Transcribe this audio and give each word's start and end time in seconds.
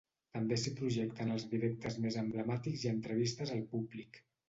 També 0.37 0.55
s’hi 0.61 0.73
projecten 0.79 1.35
els 1.35 1.45
directes 1.53 2.01
més 2.07 2.19
emblemàtics 2.25 2.89
i 2.89 2.93
entrevistes 2.97 3.57
al 3.61 3.67
públic. 3.79 4.25